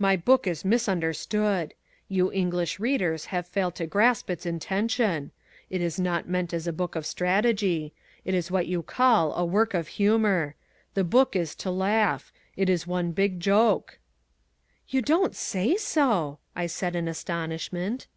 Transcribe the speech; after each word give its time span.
"My 0.00 0.16
book 0.16 0.48
is 0.48 0.64
misunderstood. 0.64 1.74
You 2.08 2.32
English 2.32 2.80
readers 2.80 3.26
have 3.26 3.46
failed 3.46 3.76
to 3.76 3.86
grasp 3.86 4.28
its 4.28 4.44
intention. 4.44 5.30
It 5.70 5.80
is 5.80 5.96
not 5.96 6.28
meant 6.28 6.52
as 6.52 6.66
a 6.66 6.72
book 6.72 6.96
of 6.96 7.06
strategy. 7.06 7.94
It 8.24 8.34
is 8.34 8.50
what 8.50 8.66
you 8.66 8.82
call 8.82 9.32
a 9.34 9.44
work 9.44 9.72
of 9.72 9.86
humour. 9.94 10.56
The 10.94 11.04
book 11.04 11.36
is 11.36 11.54
to 11.54 11.70
laugh. 11.70 12.32
It 12.56 12.68
is 12.68 12.88
one 12.88 13.12
big 13.12 13.38
joke." 13.38 14.00
"You 14.88 15.00
don't 15.00 15.36
say 15.36 15.76
so!" 15.76 16.40
I 16.56 16.66
said 16.66 16.96
in 16.96 17.06
astonishment. 17.06 18.08